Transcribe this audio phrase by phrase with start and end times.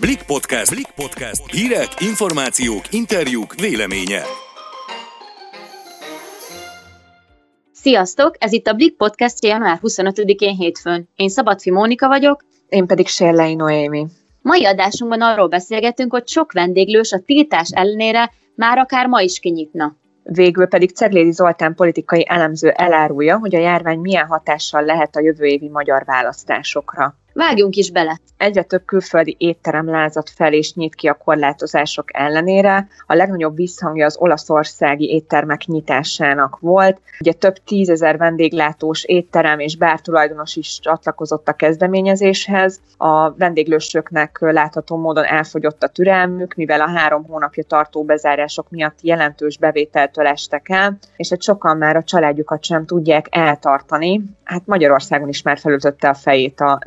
[0.00, 0.70] Blik Podcast.
[0.74, 1.50] Blik Podcast.
[1.50, 4.22] Hírek, információk, interjúk, véleménye.
[7.72, 8.34] Sziasztok!
[8.38, 11.08] Ez itt a Blik Podcast január 25-én hétfőn.
[11.16, 12.44] Én Szabadfi Mónika vagyok.
[12.68, 14.06] Én pedig Sérlei Noémi.
[14.42, 19.96] Mai adásunkban arról beszélgetünk, hogy sok vendéglős a tiltás ellenére már akár ma is kinyitna.
[20.22, 25.44] Végül pedig Ceglédi Zoltán politikai elemző elárulja, hogy a járvány milyen hatással lehet a jövő
[25.44, 27.14] évi magyar választásokra.
[27.38, 28.20] Vágjunk is bele!
[28.36, 32.88] Egyre több külföldi étterem lázadt fel és nyit ki a korlátozások ellenére.
[33.06, 37.00] A legnagyobb visszhangja az olaszországi éttermek nyitásának volt.
[37.20, 42.80] Ugye több tízezer vendéglátós étterem és bártulajdonos is csatlakozott a kezdeményezéshez.
[42.96, 49.58] A vendéglősöknek látható módon elfogyott a türelmük, mivel a három hónapja tartó bezárások miatt jelentős
[49.58, 54.22] bevételtől estek el, és egy sokan már a családjukat sem tudják eltartani.
[54.44, 56.78] Hát Magyarországon is már felütötte a fejét a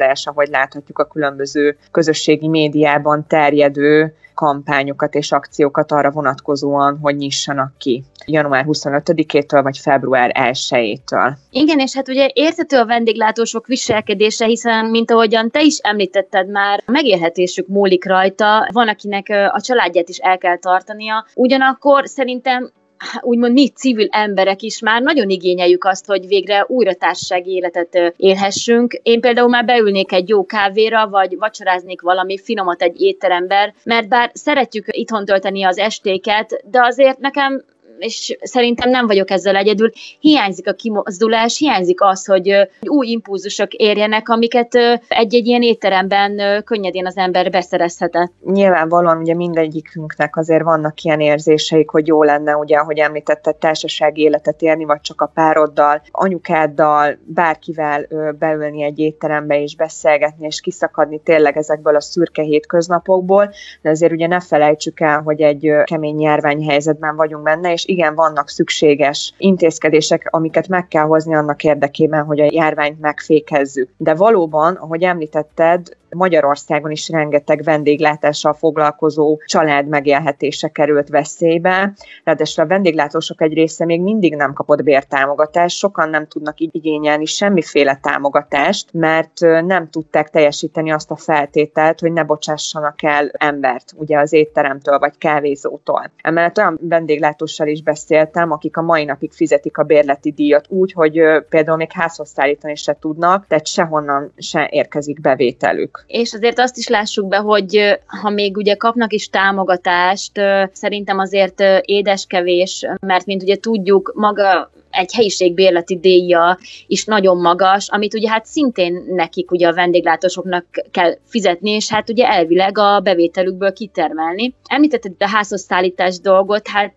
[0.00, 7.72] lázadás, ahogy láthatjuk a különböző közösségi médiában terjedő kampányokat és akciókat arra vonatkozóan, hogy nyissanak
[7.78, 11.32] ki január 25-től vagy február 1-től.
[11.50, 16.82] Igen, és hát ugye értető a vendéglátósok viselkedése, hiszen, mint ahogyan te is említetted már,
[16.86, 22.70] megélhetésük múlik rajta, van, akinek a családját is el kell tartania, ugyanakkor szerintem
[23.20, 28.92] úgymond mi civil emberek is már nagyon igényeljük azt, hogy végre újra társasági életet élhessünk.
[29.02, 34.30] Én például már beülnék egy jó kávéra, vagy vacsoráznék valami finomat egy étteremben, mert bár
[34.34, 37.64] szeretjük itthon tölteni az estéket, de azért nekem
[38.00, 44.28] és szerintem nem vagyok ezzel egyedül, hiányzik a kimozdulás, hiányzik az, hogy új impulzusok érjenek,
[44.28, 44.74] amiket
[45.08, 48.32] egy-egy ilyen étteremben könnyedén az ember beszerezhetett.
[48.44, 54.62] Nyilvánvalóan ugye mindegyikünknek azért vannak ilyen érzéseik, hogy jó lenne, ugye, ahogy említetted, társasági életet
[54.62, 58.06] élni, vagy csak a pároddal, anyukáddal, bárkivel
[58.38, 64.26] beülni egy étterembe és beszélgetni, és kiszakadni tényleg ezekből a szürke hétköznapokból, de azért ugye
[64.26, 70.68] ne felejtsük el, hogy egy kemény járványhelyzetben vagyunk benne, és igen, vannak szükséges intézkedések, amiket
[70.68, 73.88] meg kell hozni annak érdekében, hogy a járványt megfékezzük.
[73.96, 81.92] De valóban, ahogy említetted, Magyarországon is rengeteg vendéglátással foglalkozó család megélhetése került veszélybe.
[82.24, 87.98] Ráadásul a vendéglátósok egy része még mindig nem kapott bértámogatást, sokan nem tudnak igényelni semmiféle
[88.02, 94.32] támogatást, mert nem tudták teljesíteni azt a feltételt, hogy ne bocsássanak el embert, ugye az
[94.32, 96.10] étteremtől vagy kávézótól.
[96.22, 101.20] Emellett olyan vendéglátóssal is beszéltem, akik a mai napig fizetik a bérleti díjat úgy, hogy
[101.48, 106.88] például még házhoz szállítani se tudnak, tehát sehonnan se érkezik bevételük és azért azt is
[106.88, 110.32] lássuk be, hogy ha még ugye kapnak is támogatást,
[110.72, 117.88] szerintem azért édeskevés, mert mint ugye tudjuk, maga egy helyiség bérleti díja is nagyon magas,
[117.88, 123.00] amit ugye hát szintén nekik ugye a vendéglátósoknak kell fizetni, és hát ugye elvileg a
[123.00, 124.54] bevételükből kitermelni.
[124.64, 126.94] Említetted a házhoz szállítás dolgot, hát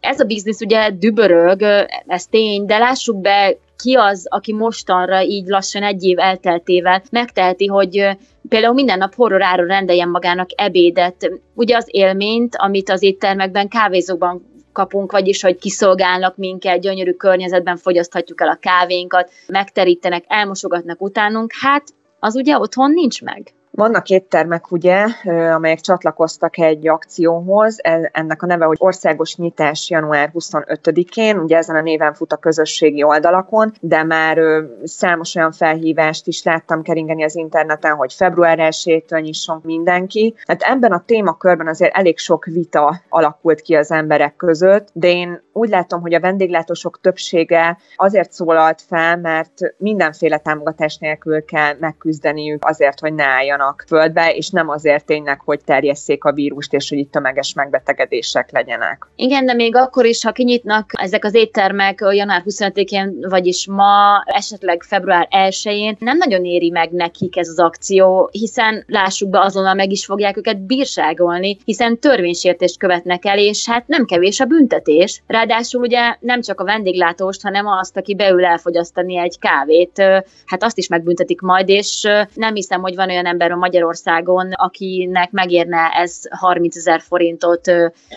[0.00, 1.62] ez a biznisz ugye dübörög,
[2.06, 7.66] ez tény, de lássuk be, ki az, aki mostanra így lassan egy év elteltével megteheti,
[7.66, 8.08] hogy
[8.48, 11.30] például minden nap horroráron rendeljen magának ebédet.
[11.54, 18.40] Ugye az élményt, amit az éttermekben, kávézókban kapunk, vagyis hogy kiszolgálnak minket, gyönyörű környezetben fogyaszthatjuk
[18.40, 21.82] el a kávénkat, megterítenek, elmosogatnak utánunk, hát
[22.18, 23.52] az ugye otthon nincs meg.
[23.74, 25.06] Vannak éttermek, ugye,
[25.54, 31.76] amelyek csatlakoztak egy akcióhoz, e, ennek a neve, hogy Országos Nyitás január 25-én, ugye ezen
[31.76, 34.38] a néven fut a közösségi oldalakon, de már
[34.84, 40.34] számos olyan felhívást is láttam keringeni az interneten, hogy február 1-től nyisson mindenki.
[40.46, 45.42] Hát ebben a témakörben azért elég sok vita alakult ki az emberek között, de én
[45.52, 52.64] úgy látom, hogy a vendéglátósok többsége azért szólalt fel, mert mindenféle támogatás nélkül kell megküzdeniük
[52.64, 56.98] azért, hogy ne álljanak földbe, és nem azért tényleg, hogy terjesszék a vírust, és hogy
[56.98, 59.06] itt tömeges megbetegedések legyenek.
[59.16, 64.82] Igen, de még akkor is, ha kinyitnak ezek az éttermek január 25-én, vagyis ma, esetleg
[64.82, 69.90] február 1-én, nem nagyon éri meg nekik ez az akció, hiszen lássuk be, azonnal meg
[69.90, 75.22] is fogják őket bírságolni, hiszen törvénysértést követnek el, és hát nem kevés a büntetés.
[75.46, 79.98] Ráadásul ugye nem csak a vendéglátóst, hanem azt, aki beül elfogyasztani egy kávét,
[80.46, 85.30] hát azt is megbüntetik majd, és nem hiszem, hogy van olyan ember, például Magyarországon, akinek
[85.30, 87.68] megérne ez 30 ezer forintot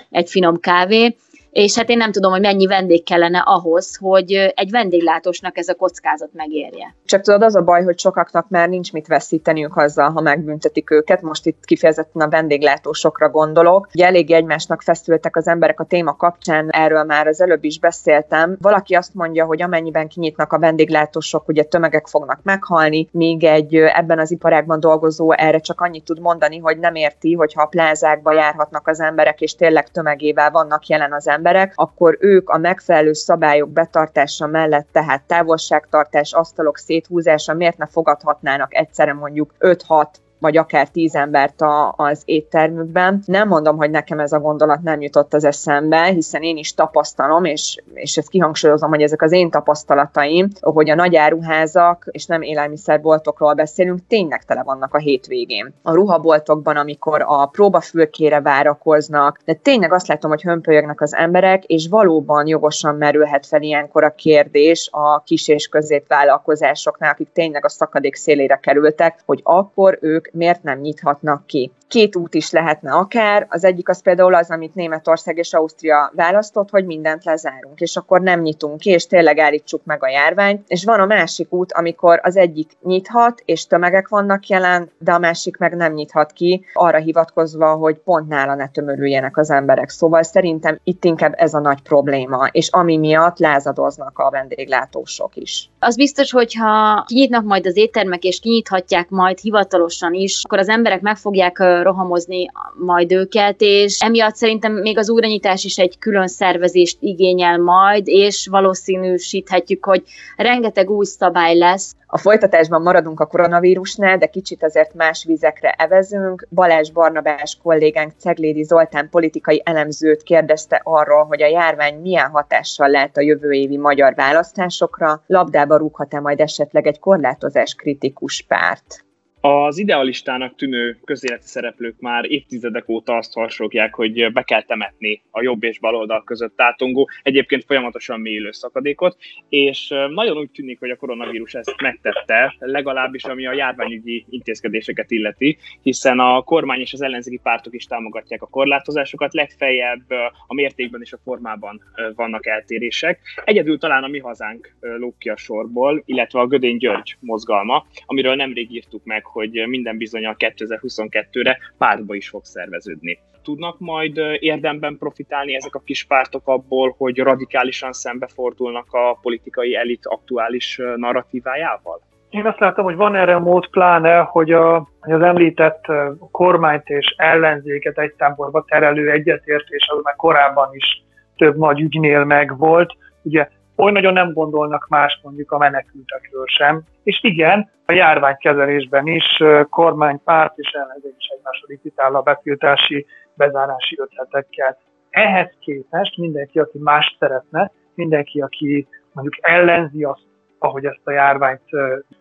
[0.10, 1.16] egy finom kávé,
[1.56, 5.74] és hát én nem tudom, hogy mennyi vendég kellene ahhoz, hogy egy vendéglátósnak ez a
[5.74, 6.96] kockázat megérje.
[7.06, 11.22] Csak tudod, az a baj, hogy sokaknak már nincs mit veszíteniük azzal, ha megbüntetik őket.
[11.22, 13.90] Most itt kifejezetten a vendéglátósokra gondolok.
[13.94, 18.57] Ugye elég egymásnak feszültek az emberek a téma kapcsán, erről már az előbb is beszéltem.
[18.62, 24.19] Valaki azt mondja, hogy amennyiben kinyitnak a vendéglátósok, ugye tömegek fognak meghalni, míg egy ebben
[24.19, 28.88] az iparágban dolgozó erre csak annyit tud mondani, hogy nem érti, hogyha a plázákba járhatnak
[28.88, 31.44] az emberek, és tényleg tömegével vannak jelen az emberek,
[31.75, 39.13] akkor ők a megfelelő szabályok betartása mellett, tehát távolságtartás, asztalok széthúzása, miért ne fogadhatnának egyszerre
[39.13, 40.06] mondjuk 5-6
[40.40, 43.22] vagy akár tíz embert a, az éttermükben.
[43.26, 47.44] Nem mondom, hogy nekem ez a gondolat nem jutott az eszembe, hiszen én is tapasztalom,
[47.44, 52.42] és, és ezt kihangsúlyozom, hogy ezek az én tapasztalataim, hogy a nagy áruházak, és nem
[52.42, 55.74] élelmiszerboltokról beszélünk, tényleg tele vannak a hétvégén.
[55.82, 61.88] A ruhaboltokban, amikor a próbafülkére várakoznak, de tényleg azt látom, hogy hömpölyögnek az emberek, és
[61.88, 68.16] valóban jogosan merülhet fel ilyenkor a kérdés a kis és középvállalkozásoknál, akik tényleg a szakadék
[68.16, 71.72] szélére kerültek, hogy akkor ők miért nem nyithatnak ki.
[71.88, 76.70] Két út is lehetne akár, az egyik az például az, amit Németország és Ausztria választott,
[76.70, 80.64] hogy mindent lezárunk, és akkor nem nyitunk ki, és tényleg állítsuk meg a járványt.
[80.68, 85.20] És van a másik út, amikor az egyik nyithat, és tömegek vannak jelen, de a
[85.20, 89.90] másik meg nem nyithat ki, arra hivatkozva, hogy pont nála ne tömörüljenek az emberek.
[89.90, 95.70] Szóval szerintem itt inkább ez a nagy probléma, és ami miatt lázadoznak a vendéglátósok is.
[95.80, 101.02] Az biztos, hogyha kinyitnak majd az éttermek, és kinyithatják majd hivatalosan is, akkor az emberek
[101.02, 102.45] meg fogják rohamozni
[102.77, 108.48] majd őket, és emiatt szerintem még az újranyitás is egy külön szervezést igényel majd, és
[108.48, 110.04] valószínűsíthetjük, hogy
[110.36, 111.95] rengeteg új szabály lesz.
[112.07, 116.48] A folytatásban maradunk a koronavírusnál, de kicsit azért más vizekre evezünk.
[116.50, 123.18] Balázs Barnabás kollégánk Ceglédi Zoltán politikai elemzőt kérdezte arról, hogy a járvány milyen hatással lehet
[123.18, 129.05] a jövő évi magyar választásokra, labdába rúghat-e majd esetleg egy korlátozás kritikus párt.
[129.47, 135.42] Az idealistának tűnő közéleti szereplők már évtizedek óta azt harsogják, hogy be kell temetni a
[135.42, 139.18] jobb és baloldal között átongó, egyébként folyamatosan mélyülő szakadékot,
[139.50, 145.57] és nagyon úgy tűnik, hogy a koronavírus ezt megtette, legalábbis ami a járványügyi intézkedéseket illeti,
[145.81, 150.09] hiszen a kormány és az ellenzéki pártok is támogatják a korlátozásokat, legfeljebb
[150.47, 151.81] a mértékben és a formában
[152.15, 153.19] vannak eltérések.
[153.44, 158.36] Egyedül talán a mi hazánk lók ki a sorból, illetve a Gödény György mozgalma, amiről
[158.36, 163.20] nemrég írtuk meg, hogy minden bizony a 2022-re pártba is fog szerveződni.
[163.44, 170.06] Tudnak majd érdemben profitálni ezek a kis pártok abból, hogy radikálisan szembefordulnak a politikai elit
[170.06, 172.02] aktuális narratívájával?
[172.30, 175.86] Én azt látom, hogy van erre mód, pláne, hogy, a, hogy az említett
[176.31, 181.04] kormányt és ellenzéket egy táborba terelő egyetértés, az már korábban is
[181.38, 182.94] több nagy ügynél meg volt.
[183.22, 186.81] Ugye oly nagyon nem gondolnak más mondjuk a menekültekről sem.
[187.04, 194.00] És igen, a járványkezelésben is kormány, párt és ellenzék is egymásra építál a betiltási, bezárási
[194.00, 194.77] ötletekkel.
[195.10, 200.25] Ehhez képest mindenki, aki más szeretne, mindenki, aki mondjuk ellenzi azt,
[200.60, 201.69] ahogy ezt a járványt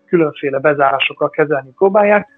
[0.06, 2.28] különféle bezárásokkal kezelni próbálják,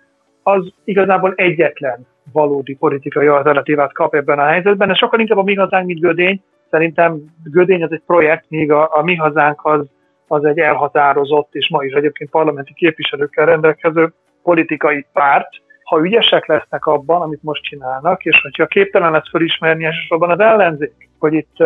[0.43, 4.91] az igazából egyetlen valódi politikai alternatívát kap ebben a helyzetben.
[4.91, 8.97] Ez sokkal inkább a mi hazánk, mint Gödény, Szerintem Gödény az egy projekt, míg a,
[8.97, 9.87] a mi hazánk az,
[10.27, 15.49] az egy elhatározott, és ma is egyébként parlamenti képviselőkkel rendelkező politikai párt.
[15.83, 21.09] Ha ügyesek lesznek abban, amit most csinálnak, és hogyha képtelen lesz felismerni elsősorban az ellenzék,
[21.19, 21.57] hogy itt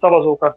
[0.00, 0.56] szavazókat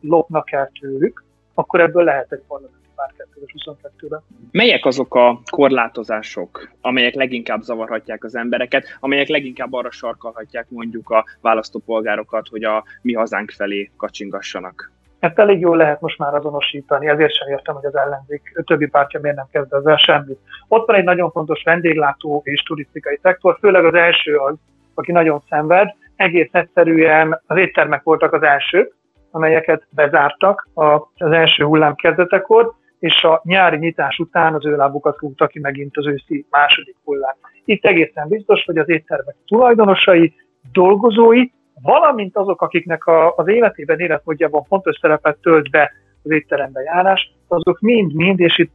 [0.00, 1.24] lopnak el tőlük,
[1.54, 4.20] akkor ebből lehet egy parlament már 2022-ben.
[4.50, 11.24] Melyek azok a korlátozások, amelyek leginkább zavarhatják az embereket, amelyek leginkább arra sarkalhatják mondjuk a
[11.40, 14.92] választópolgárokat, hogy a mi hazánk felé kacsingassanak?
[15.18, 19.20] Ezt elég jól lehet most már azonosítani, ezért sem értem, hogy az ellenzék többi pártja
[19.20, 20.38] miért nem kezd ezzel semmit.
[20.68, 24.54] Ott van egy nagyon fontos vendéglátó és turisztikai szektor, főleg az első az,
[24.94, 25.94] aki nagyon szenved.
[26.16, 28.94] Egész egyszerűen az éttermek voltak az elsők,
[29.30, 32.72] amelyeket bezártak az első hullám kezdetekor,
[33.04, 37.34] és a nyári nyitás után az ő lábukat rúgta ki megint az őszi második hullám.
[37.64, 40.34] Itt egészen biztos, hogy az éttermek tulajdonosai,
[40.72, 41.44] dolgozói,
[41.82, 45.92] valamint azok, akiknek a, az életében, életmódjában fontos szerepet tölt be
[46.22, 48.72] az étterembe járás, azok mind-mind, és itt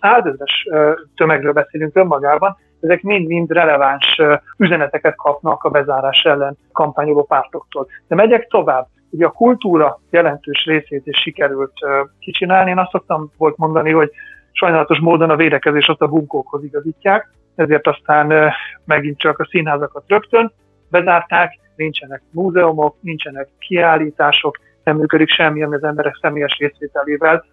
[0.00, 0.66] százezres
[1.14, 4.20] tömegről beszélünk önmagában, ezek mind-mind releváns
[4.56, 7.86] üzeneteket kapnak a bezárás ellen kampányoló pártoktól.
[8.08, 8.86] De megyek tovább.
[9.14, 11.72] Ugye a kultúra jelentős részét is sikerült
[12.18, 12.70] kicsinálni.
[12.70, 14.10] Én azt szoktam volt mondani, hogy
[14.52, 18.52] sajnálatos módon a védekezés azt a bunkókhoz igazítják, ezért aztán
[18.84, 20.52] megint csak a színházakat rögtön,
[20.90, 27.44] bezárták, nincsenek múzeumok, nincsenek kiállítások, nem működik semmi, ami az emberek személyes részvételével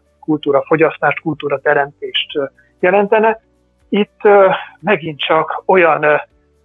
[1.22, 2.40] kultúra teremtést
[2.80, 3.42] jelentene.
[3.90, 4.22] Itt
[4.80, 6.06] megint csak olyan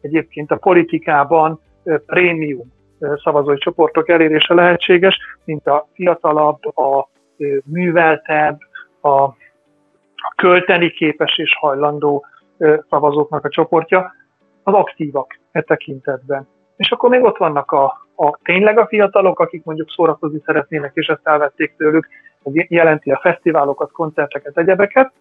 [0.01, 1.61] egyébként a politikában
[2.07, 2.73] prémium
[3.23, 7.09] szavazói csoportok elérése lehetséges, mint a fiatalabb, a
[7.65, 8.59] műveltebb,
[9.01, 12.27] a, a költeni képes és hajlandó
[12.89, 14.15] szavazóknak a csoportja,
[14.63, 16.49] az aktívak e tekintetben.
[16.77, 17.85] És akkor még ott vannak a,
[18.17, 22.09] a tényleg a fiatalok, akik mondjuk szórakozni szeretnének, és ezt elvették tőlük,
[22.43, 25.13] ez jelenti a fesztiválokat, koncerteket, egyebeket,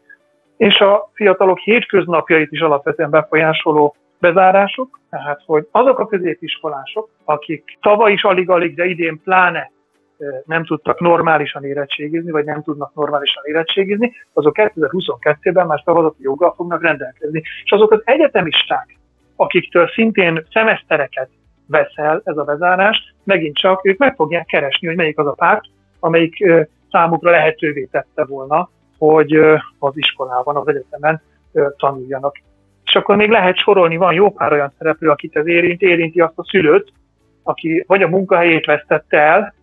[0.57, 8.11] és a fiatalok hétköznapjait is alapvetően befolyásoló bezárások, tehát hogy azok a középiskolások, akik tavaly
[8.11, 9.71] is alig-alig, de idén pláne
[10.45, 16.81] nem tudtak normálisan érettségizni, vagy nem tudnak normálisan érettségizni, azok 2022-ben már szavazati joggal fognak
[16.81, 17.41] rendelkezni.
[17.63, 18.97] És azok az egyetemisták,
[19.35, 21.29] akiktől szintén szemesztereket
[21.67, 25.33] vesz el ez a bezárás, megint csak ők meg fogják keresni, hogy melyik az a
[25.33, 25.65] párt,
[25.99, 26.45] amelyik
[26.91, 29.33] számukra lehetővé tette volna, hogy
[29.79, 31.21] az iskolában, az egyetemen
[31.77, 32.35] tanuljanak.
[32.93, 36.37] És akkor még lehet sorolni, van jó pár olyan szereplő, akit ez érint, érinti azt
[36.37, 36.91] a szülőt,
[37.43, 39.53] aki vagy a munkahelyét vesztette el,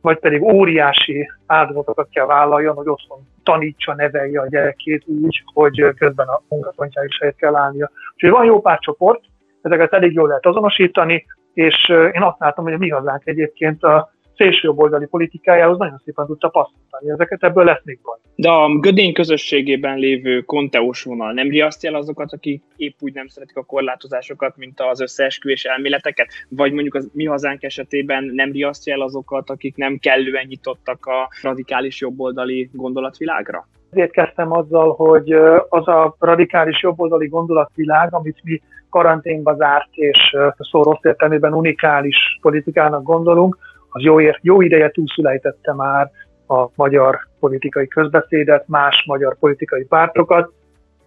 [0.00, 6.26] vagy pedig óriási áldozatokat kell vállaljon, hogy otthon tanítsa, nevelje a gyerekét úgy, hogy közben
[6.26, 7.90] a munkapontjá is helyet kell állnia.
[8.14, 9.20] Úgyhogy van jó pár csoport,
[9.62, 14.12] ezeket elég jól lehet azonosítani, és én azt látom, hogy a mi hazánk egyébként a
[14.36, 17.10] szélsőjobboldali politikájához nagyon szépen tudta passzolni.
[17.10, 18.18] Ezeket ebből lesz még baj.
[18.34, 23.26] De a gödény közösségében lévő konteós vonal nem riasztja el azokat, akik épp úgy nem
[23.26, 26.28] szeretik a korlátozásokat, mint az összeesküvés elméleteket?
[26.48, 31.28] Vagy mondjuk az mi hazánk esetében nem riasztja el azokat, akik nem kellően nyitottak a
[31.42, 33.68] radikális jobboldali gondolatvilágra?
[33.90, 35.32] Ezért kezdtem azzal, hogy
[35.68, 43.02] az a radikális jobboldali gondolatvilág, amit mi karanténba zárt és szó rossz értelmében unikális politikának
[43.02, 43.58] gondolunk,
[43.96, 46.10] az jó, jó ideje túlszulejtette már
[46.46, 50.52] a magyar politikai közbeszédet, más magyar politikai pártokat.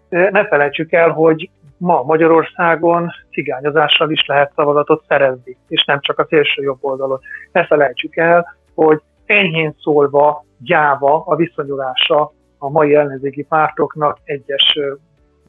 [0.10, 6.25] Ne felejtsük el, hogy ma Magyarországon cigányozással is lehet szavazatot szerezni, és nem csak a
[6.29, 7.19] szélső jobb oldalon.
[7.51, 14.79] Ne felejtsük el, hogy enyhén szólva gyáva a viszonyulása a mai ellenzéki pártoknak egyes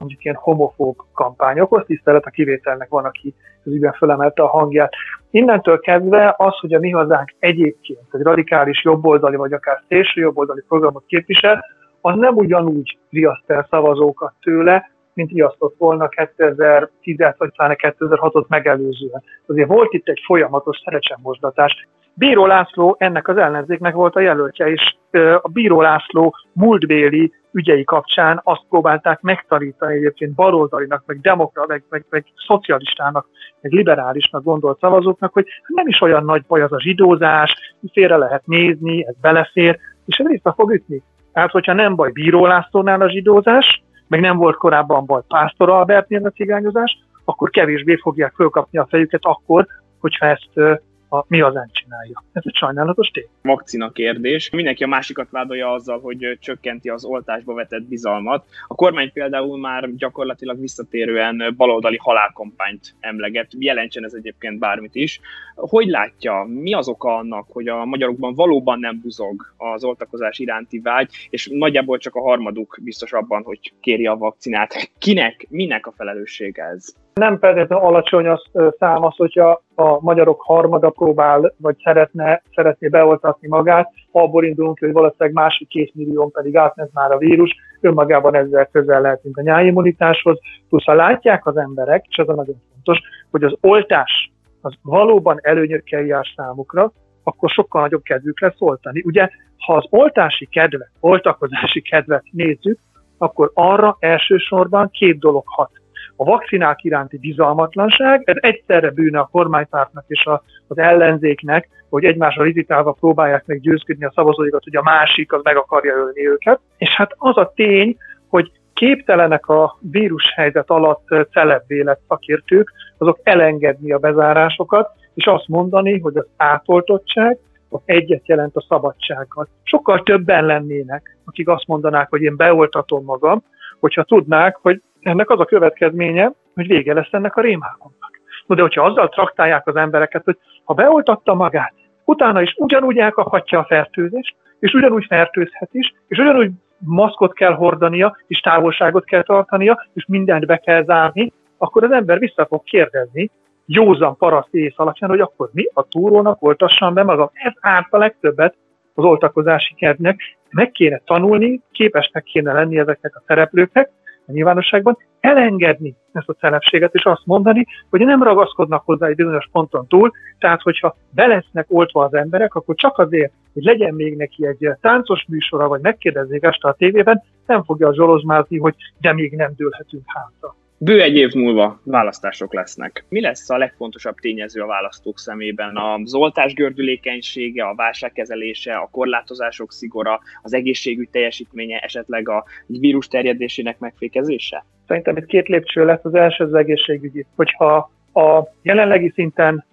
[0.00, 4.92] mondjuk ilyen homofób kampányokhoz, tisztelet a kivételnek van, aki az ügyben fölemelte a hangját.
[5.30, 10.62] Innentől kezdve az, hogy a mi hazánk egyébként egy radikális jobboldali, vagy akár szélső jobboldali
[10.69, 11.64] programot képvisel,
[12.00, 19.23] az nem ugyanúgy riaszt el szavazókat tőle, mint riasztott volna 2010 vagy 2006-ot megelőzően.
[19.47, 21.88] Azért volt itt egy folyamatos szerecsemosdatás.
[22.20, 24.96] Bíró László ennek az ellenzéknek volt a jelöltje, és
[25.42, 32.04] a Bíró László múltbéli ügyei kapcsán azt próbálták megtanítani egyébként baloldalinak, meg demokra, meg, meg,
[32.10, 33.26] meg szocialistának,
[33.60, 38.46] meg liberálisnak gondolt szavazóknak, hogy nem is olyan nagy baj az a zsidózás, félre lehet
[38.46, 41.02] nézni, ez belefér, és ez vissza fog ütni.
[41.32, 46.26] Tehát, hogyha nem baj Bíró Lászlónál a zsidózás, meg nem volt korábban baj Pásztor Albertnél
[46.26, 49.66] a cigányozás, akkor kevésbé fogják fölkapni a fejüket akkor,
[50.00, 50.80] hogyha ezt
[51.12, 52.24] a mi hazánk csinálja.
[52.32, 53.28] Ez egy sajnálatos tény.
[53.42, 54.50] Vakcina kérdés.
[54.50, 58.46] Mindenki a másikat vádolja azzal, hogy csökkenti az oltásba vetett bizalmat.
[58.66, 63.48] A kormány például már gyakorlatilag visszatérően baloldali halálkompányt emleget.
[63.58, 65.20] Jelentsen ez egyébként bármit is.
[65.54, 70.78] Hogy látja, mi az oka annak, hogy a magyarokban valóban nem buzog az oltakozás iránti
[70.78, 74.90] vágy, és nagyjából csak a harmaduk biztos abban, hogy kéri a vakcinát.
[74.98, 76.94] Kinek, minek a felelőssége ez?
[77.14, 78.42] Nem feltétlenül alacsony az
[78.78, 84.92] szám az, hogyha a magyarok harmada próbál, vagy szeretne, szeretné beoltatni magát, abból indulunk, hogy
[84.92, 90.38] valószínűleg másik két millió pedig átment már a vírus, önmagában ezzel közel lehetünk a nyáimmunitáshoz,
[90.68, 92.98] plusz ha látják az emberek, és ez a nagyon fontos,
[93.30, 99.02] hogy az oltás az valóban előnyökkel jár számukra, akkor sokkal nagyobb kedvük lesz oltani.
[99.06, 102.78] Ugye, ha az oltási kedvet, oltakozási kedvet nézzük,
[103.18, 105.79] akkor arra elsősorban két dolog hat
[106.20, 112.42] a vakcinák iránti bizalmatlanság, ez egyszerre bűne a kormánypártnak és a, az ellenzéknek, hogy egymásra
[112.42, 116.60] rizitálva próbálják meg győzködni a szavazóikat, hogy a másik az meg akarja ölni őket.
[116.76, 117.96] És hát az a tény,
[118.28, 126.16] hogy képtelenek a vírushelyzet alatt celebvélet szakértők, azok elengedni a bezárásokat, és azt mondani, hogy
[126.16, 129.48] az átoltottság az egyet jelent a szabadsággal.
[129.62, 133.42] Sokkal többen lennének, akik azt mondanák, hogy én beoltatom magam,
[133.80, 138.21] hogyha tudnák, hogy ennek az a következménye, hogy vége lesz ennek a rémálomnak.
[138.47, 143.59] No, de hogyha azzal traktálják az embereket, hogy ha beoltatta magát, utána is ugyanúgy elkaphatja
[143.59, 149.87] a fertőzést, és ugyanúgy fertőzhet is, és ugyanúgy maszkot kell hordania, és távolságot kell tartania,
[149.92, 153.30] és mindent be kell zárni, akkor az ember vissza fog kérdezni,
[153.66, 157.30] józan paraszt ész alapján, hogy akkor mi a túrónak oltassam be magam.
[157.33, 158.54] Ez árt a legtöbbet
[158.95, 160.21] az oltakozási kedvnek.
[160.50, 163.90] Meg kéne tanulni, képesnek kéne lenni ezeknek a szereplőknek
[164.30, 169.49] a nyilvánosságban, elengedni ezt a szelepséget, és azt mondani, hogy nem ragaszkodnak hozzá egy bizonyos
[169.52, 174.16] ponton túl, tehát hogyha be lesznek oltva az emberek, akkor csak azért, hogy legyen még
[174.16, 179.32] neki egy táncos műsora, vagy megkérdezzék este a tévében, nem fogja zsolozmázni, hogy de még
[179.32, 180.54] nem dőlhetünk hátra.
[180.82, 183.04] Bő egy év múlva választások lesznek.
[183.08, 185.76] Mi lesz a legfontosabb tényező a választók szemében?
[185.76, 193.78] A zoltás gördülékenysége, a válságkezelése, a korlátozások szigora, az egészségügy teljesítménye, esetleg a vírus terjedésének
[193.78, 194.64] megfékezése?
[194.87, 196.04] Szerintem itt két lépcső lesz.
[196.04, 197.26] Az első az egészségügyi.
[197.37, 199.64] Hogyha a jelenlegi szinten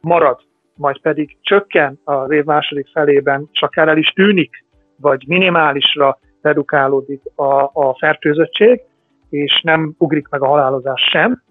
[0.00, 0.40] marad,
[0.74, 4.64] majd pedig csökken az év második felében, és akár el is tűnik,
[4.96, 8.80] vagy minimálisra redukálódik a, a fertőzöttség,
[9.30, 11.42] és nem ugrik meg a halálozás sem,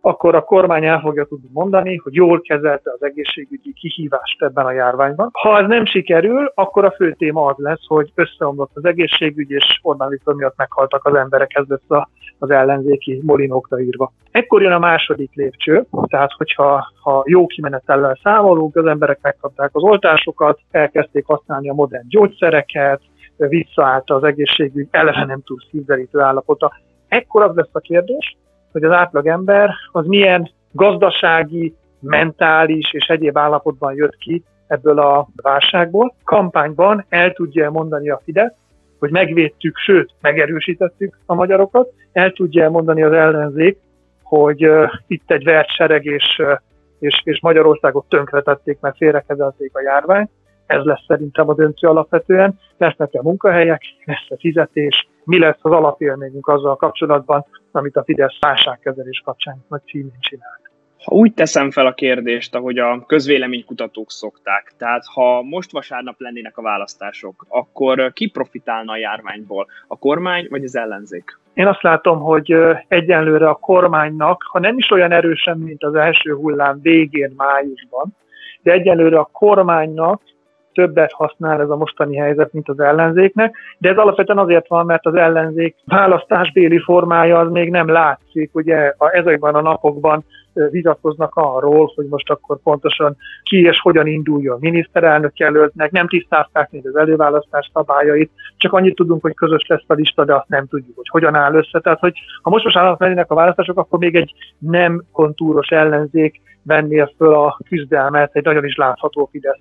[0.00, 4.72] akkor a kormány el fogja tudni mondani, hogy jól kezelte az egészségügyi kihívást ebben a
[4.72, 5.28] járványban.
[5.32, 9.78] Ha ez nem sikerül, akkor a fő téma az lesz, hogy összeomlott az egészségügy, és
[9.82, 12.06] Orbán Viktor miatt meghaltak az emberek, ez lesz
[12.38, 14.12] az ellenzéki molinókra írva.
[14.30, 19.82] Ekkor jön a második lépcső, tehát hogyha ha jó kimenetellel számolunk, az emberek megkapták az
[19.82, 23.00] oltásokat, elkezdték használni a modern gyógyszereket,
[23.36, 26.72] visszaállt az egészségügy eleve nem túl szívderítő állapota,
[27.08, 28.36] ekkor az lesz a kérdés,
[28.72, 35.28] hogy az átlag ember az milyen gazdasági, mentális és egyéb állapotban jött ki ebből a
[35.42, 36.14] válságból.
[36.24, 38.52] Kampányban el tudja mondani a Fidesz,
[38.98, 43.78] hogy megvédtük, sőt, megerősítettük a magyarokat, el tudja mondani az ellenzék,
[44.22, 46.58] hogy uh, itt egy vertsereg és, uh,
[46.98, 50.30] és, és Magyarországot tönkretették, mert félrekezelték a járványt.
[50.66, 52.58] Ez lesz szerintem a döntő alapvetően.
[52.76, 58.38] Lesznek a munkahelyek, lesz a fizetés, mi lesz az alapélményünk azzal kapcsolatban, amit a Fidesz
[58.40, 60.60] válságkezelés kapcsán nagy címén csinált.
[61.04, 66.58] Ha úgy teszem fel a kérdést, ahogy a közvéleménykutatók szokták, tehát ha most vasárnap lennének
[66.58, 69.66] a választások, akkor ki profitálna a járványból?
[69.86, 71.38] A kormány vagy az ellenzék?
[71.54, 72.54] Én azt látom, hogy
[72.88, 78.16] egyenlőre a kormánynak, ha nem is olyan erősen, mint az első hullám végén májusban,
[78.62, 80.22] de egyelőre a kormánynak
[80.72, 85.06] többet használ ez a mostani helyzet, mint az ellenzéknek, de ez alapvetően azért van, mert
[85.06, 88.50] az ellenzék választásbéli formája az még nem látszik.
[88.54, 90.24] Ugye ezekben a napokban
[90.70, 96.86] vitatkoznak arról, hogy most akkor pontosan ki és hogyan induljon miniszterelnök jelöltnek, nem tisztázták még
[96.86, 100.96] az előválasztás szabályait, csak annyit tudunk, hogy közös lesz a lista, de azt nem tudjuk,
[100.96, 101.80] hogy hogyan áll össze.
[101.80, 107.06] Tehát, hogy ha most most lennének a választások, akkor még egy nem kontúros ellenzék venné
[107.16, 109.60] föl a küzdelmet egy nagyon is látható fidesz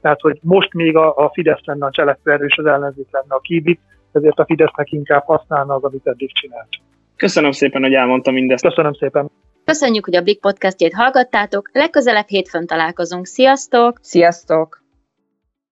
[0.00, 3.40] tehát, hogy most még a, a Fidesz lenne a cselekvő erős, az ellenzék lenne a
[3.40, 3.80] kibit,
[4.12, 6.68] ezért a Fidesznek inkább használna az, amit eddig csinált.
[7.16, 8.66] Köszönöm szépen, hogy elmondtam mindezt.
[8.66, 9.30] Köszönöm szépen.
[9.64, 11.70] Köszönjük, hogy a Blik podcastjét hallgattátok.
[11.72, 13.26] Legközelebb hétfőn találkozunk.
[13.26, 13.98] Sziasztok!
[14.00, 14.82] Sziasztok!